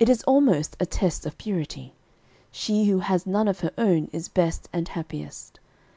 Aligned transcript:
It 0.00 0.08
is 0.08 0.24
almost 0.24 0.76
a 0.80 0.86
test 0.86 1.24
of 1.24 1.38
purity. 1.38 1.92
She 2.50 2.86
who 2.86 2.98
has 2.98 3.28
none 3.28 3.46
of 3.46 3.60
her 3.60 3.70
own 3.78 4.08
is 4.12 4.26
best 4.28 4.68
and 4.72 4.88
happiest. 4.88 5.60